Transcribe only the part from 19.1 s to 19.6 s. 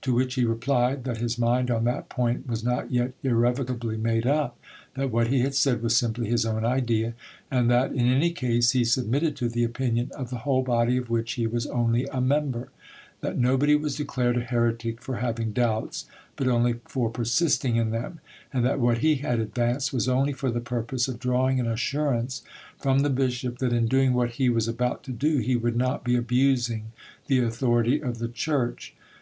had